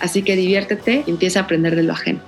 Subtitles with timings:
[0.00, 2.20] Así que diviértete y empieza a aprender de lo ajeno.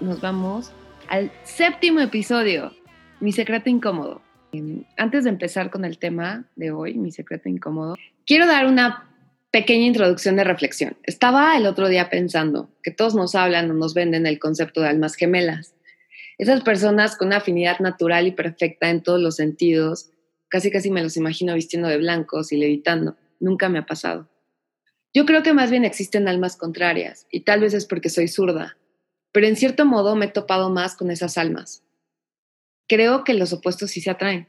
[0.00, 0.72] Nos vamos
[1.08, 2.72] al séptimo episodio,
[3.20, 4.22] Mi secreto incómodo.
[4.52, 9.10] Em, antes de empezar con el tema de hoy, Mi secreto incómodo, quiero dar una
[9.50, 10.96] pequeña introducción de reflexión.
[11.02, 14.88] Estaba el otro día pensando que todos nos hablan o nos venden el concepto de
[14.88, 15.74] almas gemelas.
[16.38, 20.10] Esas personas con una afinidad natural y perfecta en todos los sentidos,
[20.48, 23.16] casi casi me los imagino vistiendo de blancos y levitando.
[23.40, 24.28] Nunca me ha pasado.
[25.12, 28.76] Yo creo que más bien existen almas contrarias, y tal vez es porque soy zurda,
[29.32, 31.82] pero en cierto modo me he topado más con esas almas.
[32.86, 34.48] Creo que los opuestos sí se atraen,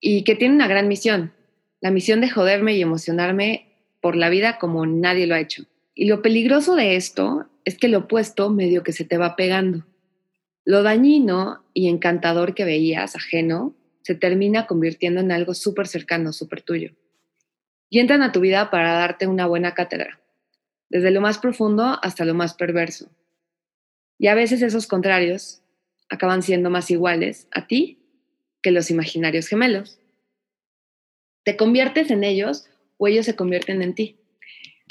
[0.00, 1.32] y que tienen una gran misión,
[1.80, 3.68] la misión de joderme y emocionarme
[4.00, 5.64] por la vida como nadie lo ha hecho.
[5.94, 9.86] Y lo peligroso de esto es que lo opuesto medio que se te va pegando.
[10.64, 16.62] Lo dañino y encantador que veías ajeno se termina convirtiendo en algo súper cercano, súper
[16.62, 16.92] tuyo.
[17.90, 20.20] Y entran a tu vida para darte una buena cátedra,
[20.90, 23.10] desde lo más profundo hasta lo más perverso.
[24.18, 25.62] Y a veces esos contrarios
[26.08, 27.98] acaban siendo más iguales a ti
[28.62, 30.00] que los imaginarios gemelos.
[31.44, 34.18] Te conviertes en ellos o ellos se convierten en ti.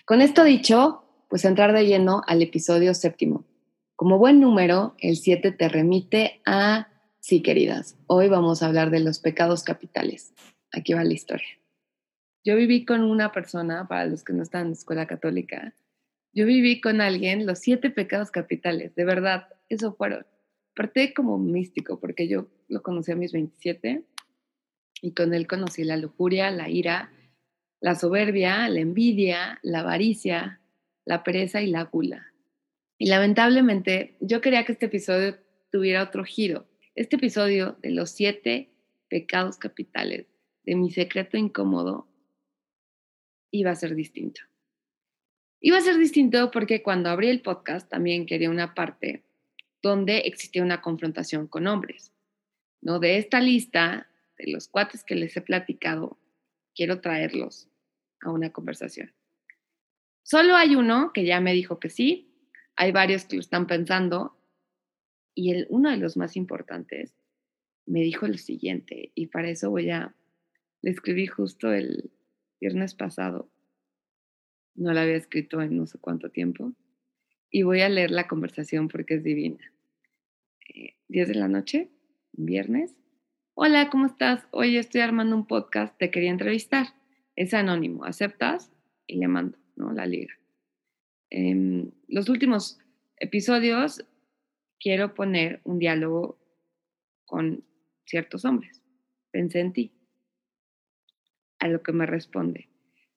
[0.05, 3.45] Con esto dicho, pues entrar de lleno al episodio séptimo.
[3.95, 6.87] Como buen número, el 7 te remite a,
[7.19, 10.33] sí queridas, hoy vamos a hablar de los pecados capitales.
[10.71, 11.47] Aquí va la historia.
[12.47, 15.73] Yo viví con una persona, para los que no están en escuela católica,
[16.31, 20.25] yo viví con alguien los siete pecados capitales, de verdad, eso fueron.
[20.73, 24.01] Parte como místico, porque yo lo conocí a mis 27
[25.01, 27.11] y con él conocí la lujuria, la ira,
[27.81, 30.61] la soberbia, la envidia, la avaricia,
[31.03, 32.31] la pereza y la gula.
[32.97, 35.35] Y lamentablemente yo quería que este episodio
[35.69, 36.65] tuviera otro giro.
[36.95, 38.69] Este episodio de los siete
[39.09, 40.27] pecados capitales
[40.63, 42.07] de mi secreto incómodo
[43.51, 44.41] iba a ser distinto.
[45.59, 49.23] Iba a ser distinto porque cuando abrí el podcast también quería una parte
[49.81, 52.13] donde existía una confrontación con hombres.
[52.81, 52.99] ¿no?
[52.99, 54.07] De esta lista,
[54.37, 56.19] de los cuates que les he platicado,
[56.75, 57.69] quiero traerlos
[58.21, 59.13] a una conversación.
[60.23, 62.33] Solo hay uno que ya me dijo que sí,
[62.75, 64.37] hay varios que lo están pensando
[65.33, 67.15] y el, uno de los más importantes
[67.85, 70.13] me dijo lo siguiente y para eso voy a,
[70.81, 72.11] le escribí justo el
[72.59, 73.49] viernes pasado,
[74.75, 76.73] no la había escrito en no sé cuánto tiempo
[77.49, 79.73] y voy a leer la conversación porque es divina.
[81.07, 81.89] 10 eh, de la noche,
[82.33, 82.95] viernes,
[83.59, 84.47] Hola, ¿cómo estás?
[84.51, 86.93] Hoy estoy armando un podcast, te quería entrevistar.
[87.35, 88.71] Es anónimo, aceptas
[89.07, 89.91] y le mando, ¿no?
[89.93, 90.31] La liga.
[91.31, 92.77] En los últimos
[93.15, 94.05] episodios
[94.79, 96.37] quiero poner un diálogo
[97.25, 97.63] con
[98.05, 98.83] ciertos hombres.
[99.31, 99.91] Pensé en ti.
[101.59, 102.69] A lo que me responde.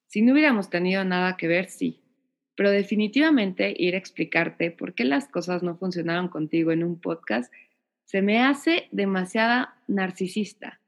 [0.07, 2.01] Si no hubiéramos tenido nada que ver, sí.
[2.55, 7.51] Pero definitivamente ir a explicarte por qué las cosas no funcionaron contigo en un podcast
[8.11, 10.81] se me hace demasiada narcisista.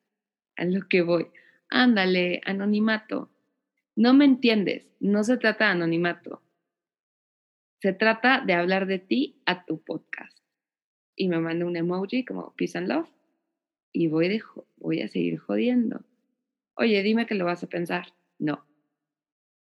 [0.57, 1.27] A lo que voy.
[1.69, 3.29] Ándale, anonimato.
[3.95, 6.41] No me entiendes, no se trata de anonimato.
[7.81, 10.37] Se trata de hablar de ti a tu podcast.
[11.15, 13.09] Y me manda un emoji como peace and love.
[13.93, 14.41] Y voy,
[14.75, 16.03] voy a seguir jodiendo.
[16.75, 18.13] Oye, dime que lo vas a pensar.
[18.39, 18.65] No,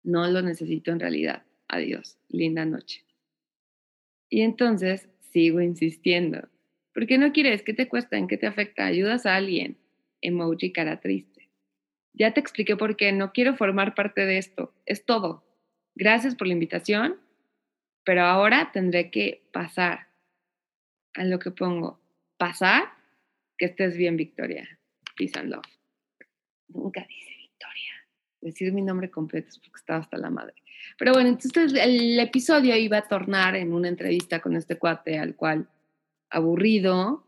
[0.04, 1.44] no lo necesito en realidad.
[1.68, 3.06] Adiós, linda noche.
[4.30, 6.50] Y entonces sigo insistiendo
[6.94, 7.64] ¿Por qué no quieres?
[7.64, 8.18] ¿Qué te cuesta?
[8.18, 8.86] ¿En qué te afecta?
[8.86, 9.78] ¿Ayudas a alguien?
[10.22, 11.50] Emoji cara triste.
[12.14, 13.14] Ya te expliqué por qué.
[13.14, 14.74] No quiero formar parte de esto.
[14.86, 15.46] Es todo.
[15.96, 17.18] Gracias por la invitación,
[18.04, 20.08] pero ahora tendré que pasar
[21.14, 22.02] a lo que pongo.
[22.38, 22.84] Pasar,
[23.58, 24.80] que estés bien, Victoria.
[25.16, 25.79] Peace and love.
[26.70, 27.94] Nunca dice Victoria.
[28.42, 30.56] Decir mi nombre completo es porque estaba hasta la madre.
[30.98, 35.36] Pero bueno, entonces el episodio iba a tornar en una entrevista con este cuate al
[35.36, 35.70] cual
[36.30, 37.26] aburrido,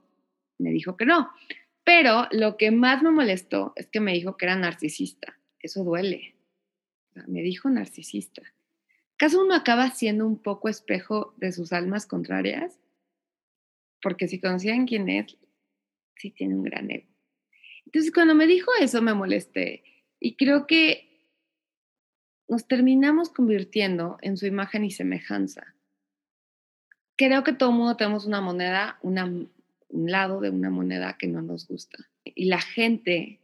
[0.58, 1.32] me dijo que no.
[1.84, 5.38] Pero lo que más me molestó es que me dijo que era narcisista.
[5.60, 6.36] Eso duele.
[7.28, 8.42] me dijo narcisista.
[9.16, 12.80] ¿Acaso uno acaba siendo un poco espejo de sus almas contrarias?
[14.02, 15.38] Porque si conocían quién es,
[16.16, 17.11] sí tiene un gran ego.
[17.92, 19.84] Entonces, cuando me dijo eso, me molesté.
[20.20, 21.08] Y creo que
[22.48, 25.76] nos terminamos convirtiendo en su imagen y semejanza
[27.28, 29.52] creo que todo mundo tenemos una moneda, un
[29.92, 32.10] lado de una moneda que no nos gusta.
[32.24, 33.40] Y la gente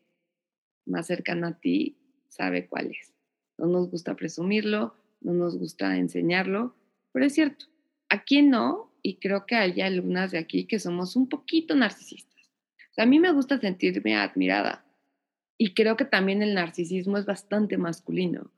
[0.88, 1.95] más cercana a ti
[2.27, 3.13] sabe cuál es.
[3.57, 6.75] No nos gusta presumirlo, no nos gusta enseñarlo,
[7.11, 7.65] pero es cierto.
[8.09, 12.37] Aquí no, y creo que hay algunas de aquí que somos un poquito narcisistas.
[12.97, 14.85] A mí me gusta sentirme admirada
[15.57, 18.51] y creo que también el narcisismo es bastante masculino.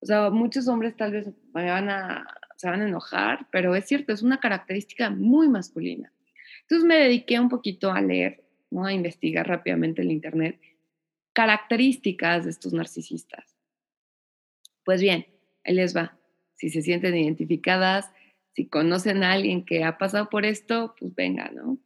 [0.00, 4.12] O sea, muchos hombres tal vez van a, se van a enojar, pero es cierto,
[4.12, 6.12] es una característica muy masculina.
[6.62, 8.84] Entonces me dediqué un poquito a leer, ¿no?
[8.84, 10.60] a investigar rápidamente en internet
[11.36, 13.58] características de estos narcisistas.
[14.86, 15.26] Pues bien,
[15.64, 16.18] ahí les va.
[16.54, 18.10] Si se sienten identificadas,
[18.54, 21.76] si conocen a alguien que ha pasado por esto, pues venga, ¿no?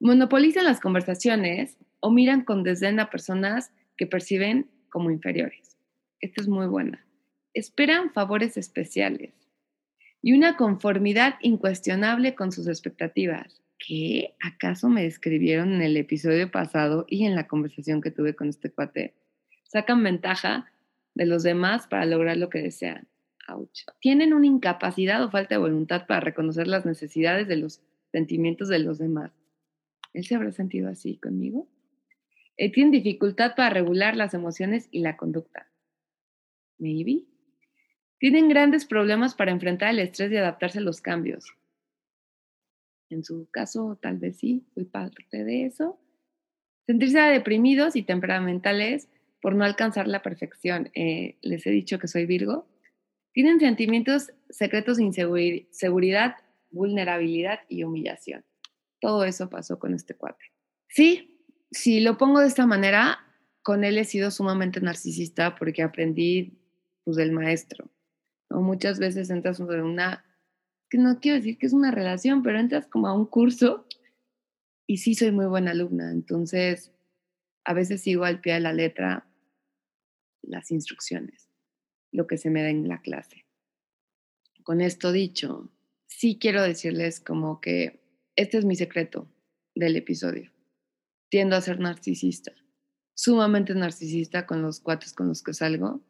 [0.00, 5.76] Monopolizan las conversaciones o miran con desdén a personas que perciben como inferiores.
[6.20, 7.06] Esta es muy buena.
[7.54, 9.32] Esperan favores especiales
[10.20, 13.62] y una conformidad incuestionable con sus expectativas.
[13.78, 18.48] ¿Qué acaso me describieron en el episodio pasado y en la conversación que tuve con
[18.48, 19.14] este cuate?
[19.64, 20.70] Sacan ventaja
[21.14, 23.08] de los demás para lograr lo que desean.
[24.00, 27.80] Tienen una incapacidad o falta de voluntad para reconocer las necesidades de los
[28.12, 29.30] sentimientos de los demás.
[30.16, 31.68] ¿Él se habrá sentido así conmigo?
[32.56, 35.70] Eh, tienen dificultad para regular las emociones y la conducta.
[36.78, 37.24] Maybe.
[38.18, 41.54] Tienen grandes problemas para enfrentar el estrés y adaptarse a los cambios.
[43.10, 46.00] En su caso, tal vez sí, fui parte de eso.
[46.86, 49.10] Sentirse deprimidos y temperamentales
[49.42, 50.90] por no alcanzar la perfección.
[50.94, 52.66] Eh, les he dicho que soy Virgo
[53.36, 56.36] tienen sentimientos secretos de inseguridad,
[56.70, 58.46] vulnerabilidad y humillación.
[59.00, 60.44] Todo eso pasó con este cuate.
[60.88, 63.18] Sí, si lo pongo de esta manera,
[63.62, 66.58] con él he sido sumamente narcisista porque aprendí
[67.04, 67.90] pues, del maestro.
[68.50, 68.60] ¿no?
[68.60, 70.24] Muchas veces entras en una,
[70.88, 73.86] que no quiero decir que es una relación, pero entras como a un curso
[74.86, 76.10] y sí soy muy buena alumna.
[76.10, 76.92] Entonces,
[77.64, 79.26] a veces sigo al pie de la letra
[80.42, 81.46] las instrucciones
[82.12, 83.44] lo que se me da en la clase.
[84.62, 85.70] Con esto dicho,
[86.06, 88.00] sí quiero decirles como que
[88.36, 89.28] este es mi secreto
[89.74, 90.52] del episodio.
[91.28, 92.52] Tiendo a ser narcisista,
[93.14, 96.00] sumamente narcisista con los cuates con los que salgo,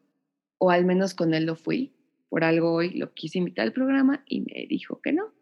[0.59, 1.93] o al menos con él lo fui.
[2.29, 5.33] Por algo hoy lo quise invitar al programa y me dijo que no.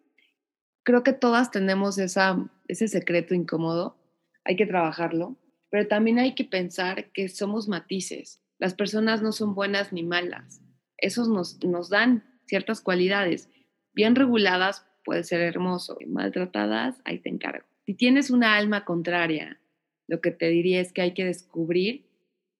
[0.84, 3.98] Creo que todas tenemos esa, ese secreto incómodo,
[4.44, 5.38] hay que trabajarlo,
[5.70, 10.62] pero también hay que pensar que somos matices las personas no son buenas ni malas.
[10.98, 13.50] Esos nos, nos dan ciertas cualidades.
[13.94, 15.98] Bien reguladas puede ser hermoso.
[16.07, 17.66] Maltratadas, ahí te encargo.
[17.86, 19.62] Si tienes una alma contraria,
[20.07, 22.06] lo que te diría es que hay que descubrir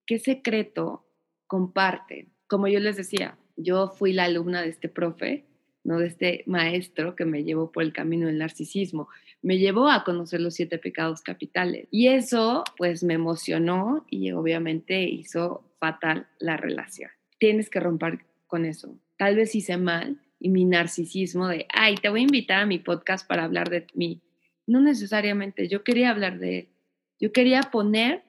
[0.06, 1.06] qué secreto
[1.48, 2.30] comparte.
[2.48, 5.46] Como yo les decía, yo fui la alumna de este profe,
[5.84, 9.10] no de este maestro que me llevó por el camino del narcisismo
[9.46, 11.88] me llevó a conocer los siete pecados capitales.
[11.92, 17.12] Y eso pues me emocionó y obviamente hizo fatal la relación.
[17.38, 18.98] Tienes que romper con eso.
[19.20, 22.78] Tal vez hice mal y mi narcisismo de, ay, te voy a invitar a mi
[22.78, 24.22] podcast para hablar de mí.
[24.68, 26.70] No necesariamente, yo quería hablar de él.
[27.20, 28.22] Yo quería poner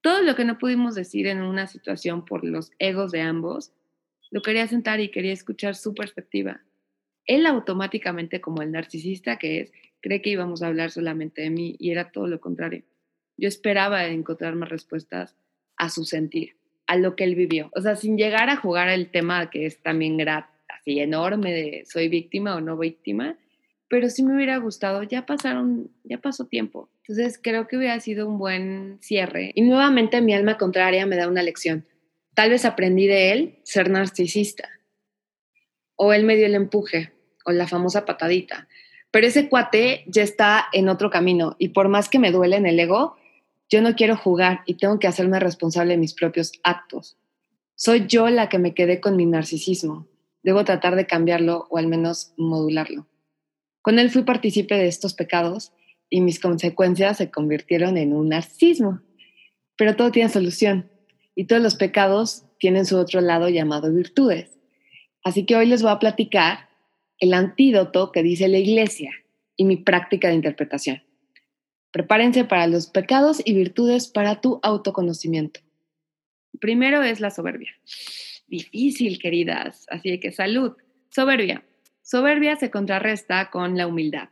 [0.00, 3.72] todo lo que no pudimos decir en una situación por los egos de ambos,
[4.30, 6.60] lo quería sentar y quería escuchar su perspectiva.
[7.26, 11.74] Él automáticamente, como el narcisista que es, cree que íbamos a hablar solamente de mí
[11.80, 12.84] y era todo lo contrario.
[13.36, 15.34] Yo esperaba encontrar más respuestas
[15.76, 17.70] a su sentir, a lo que él vivió.
[17.74, 20.16] O sea, sin llegar a jugar el tema que es también
[20.78, 23.36] así enorme de soy víctima o no víctima,
[23.88, 26.88] pero sí me hubiera gustado, ya pasaron, ya pasó tiempo.
[27.02, 29.50] Entonces creo que hubiera sido un buen cierre.
[29.54, 31.84] Y nuevamente mi alma contraria me da una lección.
[32.34, 34.68] Tal vez aprendí de él ser narcisista.
[35.96, 37.12] O él me dio el empuje,
[37.44, 38.68] o la famosa patadita.
[39.10, 42.66] Pero ese cuate ya está en otro camino y por más que me duele en
[42.66, 43.16] el ego,
[43.68, 47.16] yo no quiero jugar y tengo que hacerme responsable de mis propios actos.
[47.74, 50.06] Soy yo la que me quedé con mi narcisismo.
[50.42, 53.06] Debo tratar de cambiarlo o al menos modularlo.
[53.82, 55.72] Con él fui partícipe de estos pecados
[56.08, 59.00] y mis consecuencias se convirtieron en un narcisismo.
[59.76, 60.90] Pero todo tiene solución
[61.34, 64.58] y todos los pecados tienen su otro lado llamado virtudes.
[65.22, 66.68] Así que hoy les voy a platicar
[67.18, 69.12] el antídoto que dice la iglesia
[69.56, 71.02] y mi práctica de interpretación.
[71.92, 75.60] Prepárense para los pecados y virtudes para tu autoconocimiento.
[76.60, 77.70] Primero es la soberbia.
[78.50, 80.76] Difícil, queridas, así que salud.
[81.08, 81.62] Soberbia.
[82.02, 84.30] Soberbia se contrarresta con la humildad.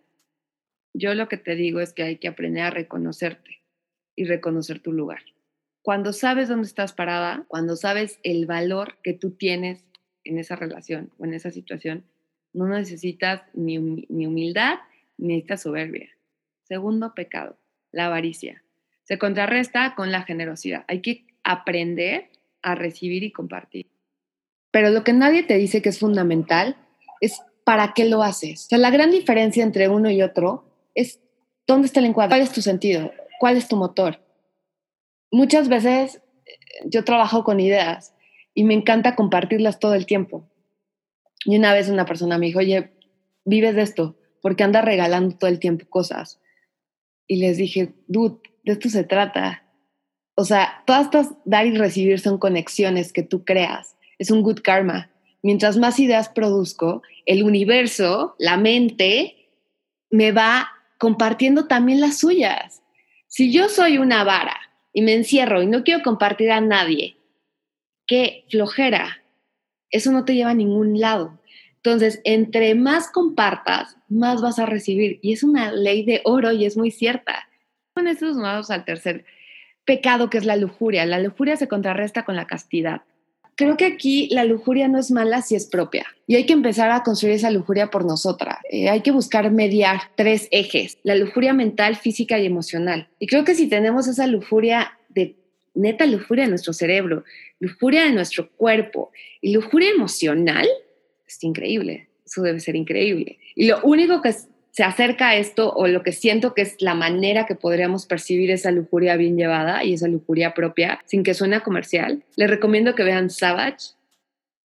[0.93, 3.63] Yo lo que te digo es que hay que aprender a reconocerte
[4.17, 5.21] y reconocer tu lugar.
[5.83, 9.85] Cuando sabes dónde estás parada, cuando sabes el valor que tú tienes
[10.25, 12.05] en esa relación o en esa situación,
[12.53, 14.79] No necesitas ni, ni humildad
[15.17, 16.09] ni necesitas soberbia.
[16.65, 17.57] Segundo pecado,
[17.93, 18.65] la avaricia.
[19.05, 20.85] Se contrarresta con la generosidad.
[20.89, 22.31] Hay que aprender
[22.63, 23.87] a recibir y compartir.
[24.79, 26.77] Pero lo que nadie te dice que es fundamental
[27.21, 28.67] es para qué lo haces.
[28.67, 31.19] O sea, la gran diferencia entre uno y otro es
[31.67, 34.21] dónde está el encuadre, cuál es tu sentido, cuál es tu motor.
[35.33, 36.53] Muchas veces eh,
[36.85, 38.15] yo trabajo con ideas
[38.55, 40.49] y me encanta compartirlas todo el tiempo.
[41.45, 42.93] Y una vez una persona me dijo, oye,
[43.45, 46.41] vives de esto, porque andas regalando todo el tiempo cosas.
[47.27, 49.65] Y les dije, dude, de esto se trata.
[50.37, 53.98] O sea, todas estas dar y recibir son conexiones que tú creas.
[54.19, 55.11] Es un good karma.
[55.43, 59.49] Mientras más ideas produzco, el universo, la mente,
[60.11, 62.83] me va compartiendo también las suyas.
[63.29, 64.57] Si yo soy una vara
[64.93, 67.17] y me encierro y no quiero compartir a nadie,
[68.07, 69.23] qué flojera.
[69.91, 71.39] Eso no te lleva a ningún lado.
[71.77, 75.21] Entonces, entre más compartas, más vas a recibir.
[75.23, 77.49] Y es una ley de oro y es muy cierta.
[77.95, 79.25] Con esto vamos al tercer
[79.85, 81.07] pecado, que es la lujuria.
[81.07, 83.03] La lujuria se contrarresta con la castidad.
[83.59, 86.07] Creo que aquí la lujuria no es mala si es propia.
[86.29, 88.59] Y hay que empezar a construir esa lujuria por nosotras.
[88.71, 90.97] Eh, hay que buscar mediar tres ejes.
[91.03, 93.09] La lujuria mental, física y emocional.
[93.19, 95.35] Y creo que si tenemos esa lujuria de
[95.75, 97.25] neta lujuria de nuestro cerebro,
[97.59, 99.11] lujuria de nuestro cuerpo
[99.41, 100.69] y lujuria emocional,
[101.27, 102.11] es increíble.
[102.25, 103.41] Eso debe ser increíble.
[103.57, 104.37] Y lo único que
[104.79, 108.53] se acerca a esto o lo que siento que es la manera que podríamos percibir
[108.53, 113.03] esa lujuria bien llevada y esa lujuria propia sin que suene comercial, les recomiendo que
[113.03, 113.97] vean Savage,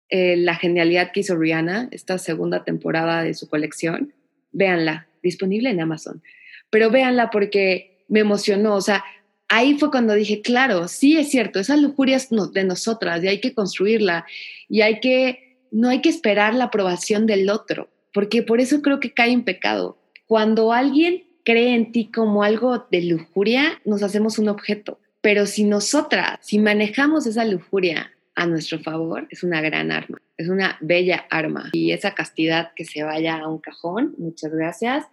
[0.10, 4.12] eh, la genialidad que hizo Rihanna, esta segunda temporada de su colección.
[4.52, 6.24] Véanla, disponible en Amazon.
[6.72, 9.06] Pero véanla porque me emocionó, o sea,
[9.50, 13.40] ahí fue cuando dije, claro, sí es cierto, esa lujuria es de nosotras y hay
[13.40, 14.26] que construirla
[14.68, 19.00] y hay que, no hay que esperar la aprobación del otro porque por eso creo
[19.00, 19.98] que cae en pecado.
[20.28, 25.00] Cuando alguien cree en ti como algo de lujuria, nos hacemos un objeto.
[25.22, 30.50] Pero si nosotras, si manejamos esa lujuria a nuestro favor, es una gran arma, es
[30.50, 31.70] una bella arma.
[31.74, 35.06] Y esa castidad que se vaya a un cajón, muchas gracias.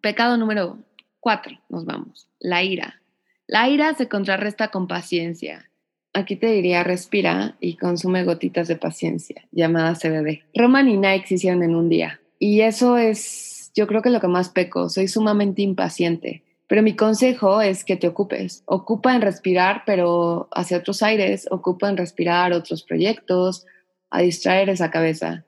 [0.00, 0.78] Pecado número
[1.20, 3.00] cuatro, nos vamos, la ira.
[3.48, 5.70] La ira se contrarresta con paciencia.
[6.12, 10.44] Aquí te diría respira y consume gotitas de paciencia, llamada CBD.
[10.54, 12.20] Roman y Nike se hicieron en un día.
[12.38, 16.42] Y eso es, yo creo que lo que más peco, soy sumamente impaciente.
[16.68, 18.62] Pero mi consejo es que te ocupes.
[18.66, 23.64] Ocupa en respirar, pero hacia otros aires, ocupa en respirar otros proyectos,
[24.10, 25.44] a distraer esa cabeza.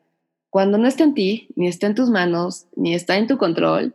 [0.51, 3.95] Cuando no está en ti, ni está en tus manos, ni está en tu control,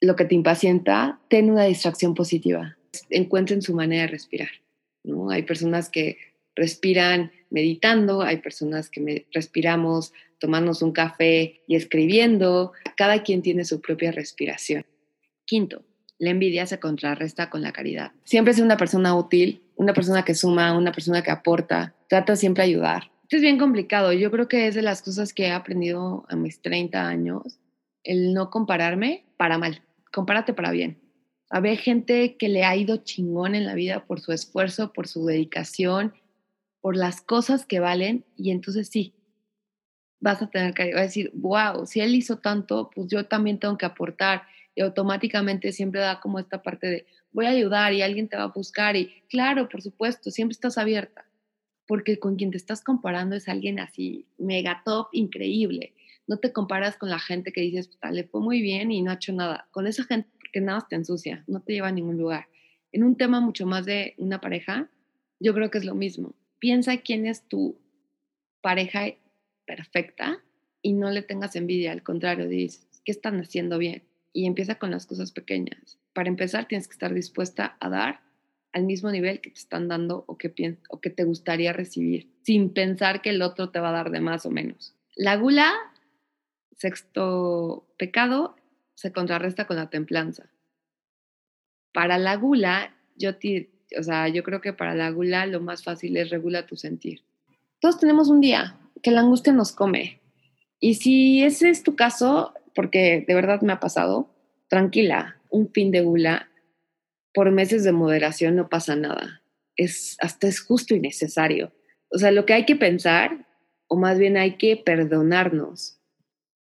[0.00, 2.76] lo que te impacienta, ten una distracción positiva.
[3.10, 4.50] Encuentren su manera de respirar.
[5.04, 5.30] ¿no?
[5.30, 6.18] Hay personas que
[6.54, 12.72] respiran meditando, hay personas que respiramos tomándonos un café y escribiendo.
[12.96, 14.84] Cada quien tiene su propia respiración.
[15.44, 15.84] Quinto,
[16.18, 18.12] la envidia se contrarresta con la caridad.
[18.24, 22.64] Siempre es una persona útil, una persona que suma, una persona que aporta, trata siempre
[22.64, 23.10] ayudar.
[23.22, 24.12] Esto es bien complicado.
[24.12, 27.58] Yo creo que es de las cosas que he aprendido a mis 30 años,
[28.04, 30.98] el no compararme para mal, compárate para bien.
[31.50, 35.26] Había gente que le ha ido chingón en la vida por su esfuerzo, por su
[35.26, 36.14] dedicación,
[36.86, 39.12] por las cosas que valen y entonces sí,
[40.20, 43.86] vas a tener que decir, wow, si él hizo tanto, pues yo también tengo que
[43.86, 44.42] aportar.
[44.72, 48.44] Y automáticamente siempre da como esta parte de, voy a ayudar y alguien te va
[48.44, 48.94] a buscar.
[48.94, 51.28] Y claro, por supuesto, siempre estás abierta,
[51.88, 55.92] porque con quien te estás comparando es alguien así, mega top, increíble.
[56.28, 59.14] No te comparas con la gente que dices, le fue muy bien y no ha
[59.14, 59.66] hecho nada.
[59.72, 62.46] Con esa gente, porque nada te ensucia, no te lleva a ningún lugar.
[62.92, 64.88] En un tema mucho más de una pareja,
[65.40, 66.36] yo creo que es lo mismo.
[66.58, 67.78] Piensa quién es tu
[68.60, 69.06] pareja
[69.66, 70.42] perfecta
[70.82, 74.04] y no le tengas envidia, al contrario, dices, ¿qué están haciendo bien?
[74.32, 75.98] Y empieza con las cosas pequeñas.
[76.12, 78.20] Para empezar, tienes que estar dispuesta a dar
[78.72, 82.70] al mismo nivel que te están dando o que, o que te gustaría recibir, sin
[82.70, 84.94] pensar que el otro te va a dar de más o menos.
[85.14, 85.72] La gula,
[86.76, 88.54] sexto pecado,
[88.94, 90.50] se contrarresta con la templanza.
[91.92, 93.36] Para la gula, yo,
[93.98, 97.22] o sea, yo creo que para la gula lo más fácil es regular tu sentir.
[97.80, 100.20] Todos tenemos un día, que la angustia nos come.
[100.80, 104.34] Y si ese es tu caso, porque de verdad me ha pasado,
[104.68, 106.48] tranquila, un fin de gula,
[107.32, 109.42] por meses de moderación no pasa nada.
[109.76, 111.72] Es, hasta es justo y necesario.
[112.08, 113.46] O sea, lo que hay que pensar,
[113.88, 116.00] o más bien hay que perdonarnos.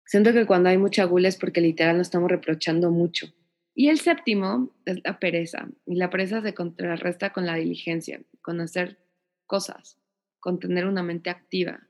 [0.04, 3.28] Siento que cuando hay mucha gula es porque literal nos estamos reprochando mucho.
[3.78, 5.68] Y el séptimo es la pereza.
[5.84, 8.96] Y la pereza se contrarresta con la diligencia, con hacer
[9.44, 9.98] cosas,
[10.40, 11.86] con tener una mente activa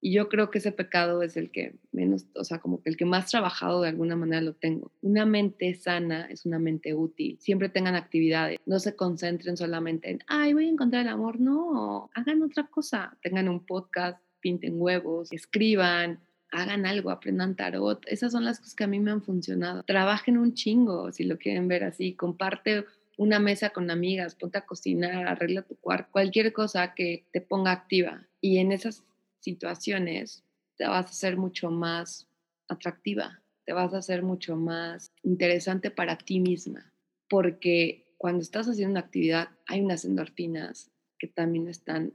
[0.00, 3.04] Y yo creo que ese pecado es el que menos, o sea, como el que
[3.04, 4.90] más trabajado de alguna manera lo tengo.
[5.02, 7.38] Una mente sana es una mente útil.
[7.38, 8.58] Siempre tengan actividades.
[8.66, 11.38] No se concentren solamente en, ay, voy a encontrar el amor.
[11.38, 13.16] No, hagan otra cosa.
[13.22, 16.18] Tengan un podcast, pinten huevos, escriban,
[16.50, 18.04] hagan algo, aprendan tarot.
[18.06, 19.82] Esas son las cosas que a mí me han funcionado.
[19.84, 22.14] Trabajen un chingo, si lo quieren ver así.
[22.14, 22.84] Comparte
[23.16, 27.70] una mesa con amigas, ponte a cocinar, arregla tu cuarto, cualquier cosa que te ponga
[27.70, 28.26] activa.
[28.40, 29.04] Y en esas
[29.40, 30.42] situaciones
[30.76, 32.26] te vas a hacer mucho más
[32.68, 36.92] atractiva, te vas a hacer mucho más interesante para ti misma,
[37.28, 42.14] porque cuando estás haciendo una actividad hay unas endorfinas que también están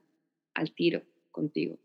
[0.55, 1.77] al tiro contigo.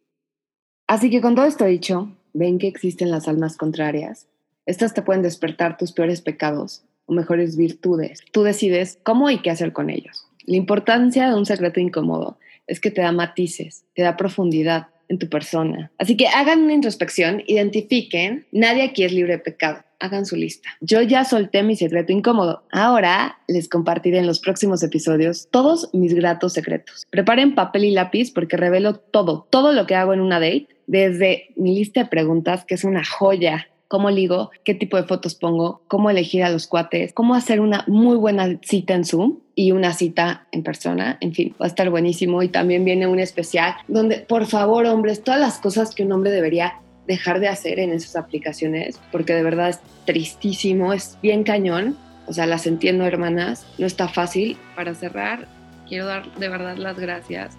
[0.87, 4.27] Así que con todo esto dicho, ven que existen las almas contrarias.
[4.67, 8.21] Estas te pueden despertar tus peores pecados o mejores virtudes.
[8.33, 10.27] Tú decides cómo y qué hacer con ellos.
[10.45, 15.19] La importancia de un secreto incómodo es que te da matices, te da profundidad, en
[15.19, 15.91] tu persona.
[15.99, 19.83] Así que hagan una introspección, identifiquen, nadie aquí es libre de pecado.
[20.01, 20.69] Hagan su lista.
[20.81, 22.65] Yo ya solté mi secreto incómodo.
[22.73, 27.07] Ahora les compartiré en los próximos episodios todos mis gratos secretos.
[27.11, 31.51] Preparen papel y lápiz porque revelo todo, todo lo que hago en una date, desde
[31.57, 35.83] mi lista de preguntas, que es una joya cómo ligo, qué tipo de fotos pongo,
[35.89, 39.93] cómo elegir a los cuates, cómo hacer una muy buena cita en Zoom y una
[39.95, 41.19] cita en persona.
[41.21, 45.25] En fin, va a estar buenísimo y también viene un especial donde, por favor, hombres,
[45.25, 46.75] todas las cosas que un hombre debería
[47.07, 51.97] dejar de hacer en esas aplicaciones, porque de verdad es tristísimo, es bien cañón.
[52.27, 54.57] O sea, las entiendo, hermanas, no está fácil.
[54.77, 55.49] Para cerrar,
[55.89, 57.55] quiero dar de verdad las gracias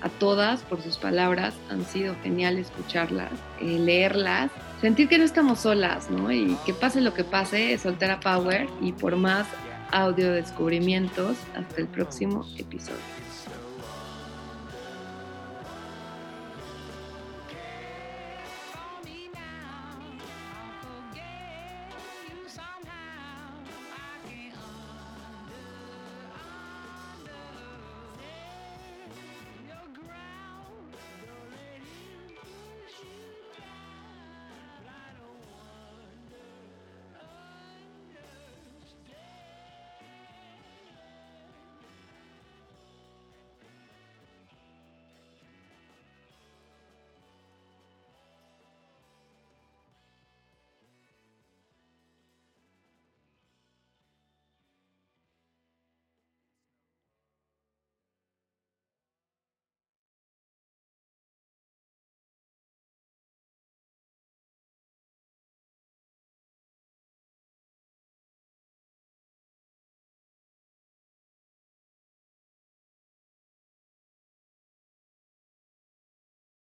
[0.00, 1.54] a todas por sus palabras.
[1.70, 3.30] Han sido genial escucharlas,
[3.60, 6.30] eh, leerlas sentir que no estamos solas, ¿no?
[6.32, 9.46] Y que pase lo que pase, Soltera Power y por más
[9.90, 13.27] audio descubrimientos, hasta el próximo episodio.